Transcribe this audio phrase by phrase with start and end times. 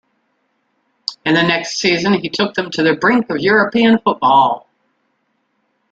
[1.27, 4.67] In the next season he took them to the brink of European Football.